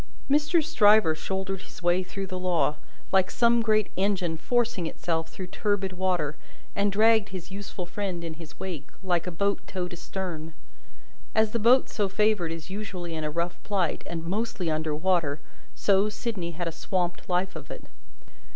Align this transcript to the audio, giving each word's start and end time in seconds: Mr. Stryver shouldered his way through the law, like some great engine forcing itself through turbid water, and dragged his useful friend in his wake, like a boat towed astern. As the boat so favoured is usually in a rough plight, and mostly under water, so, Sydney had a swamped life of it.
Mr. 0.27 0.63
Stryver 0.63 1.13
shouldered 1.13 1.61
his 1.61 1.83
way 1.83 2.01
through 2.01 2.25
the 2.25 2.39
law, 2.39 2.77
like 3.11 3.29
some 3.29 3.61
great 3.61 3.91
engine 3.95 4.35
forcing 4.35 4.87
itself 4.87 5.29
through 5.29 5.45
turbid 5.45 5.93
water, 5.93 6.35
and 6.75 6.91
dragged 6.91 7.29
his 7.29 7.51
useful 7.51 7.85
friend 7.85 8.23
in 8.23 8.33
his 8.33 8.59
wake, 8.59 8.87
like 9.03 9.27
a 9.27 9.31
boat 9.31 9.59
towed 9.67 9.93
astern. 9.93 10.55
As 11.35 11.51
the 11.51 11.59
boat 11.59 11.87
so 11.87 12.09
favoured 12.09 12.51
is 12.51 12.71
usually 12.71 13.13
in 13.13 13.23
a 13.23 13.29
rough 13.29 13.61
plight, 13.61 14.03
and 14.07 14.25
mostly 14.25 14.71
under 14.71 14.95
water, 14.95 15.39
so, 15.75 16.09
Sydney 16.09 16.53
had 16.53 16.67
a 16.67 16.71
swamped 16.71 17.29
life 17.29 17.55
of 17.55 17.69
it. 17.69 17.83